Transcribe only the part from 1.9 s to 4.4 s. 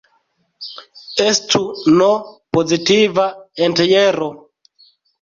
"n" pozitiva entjero.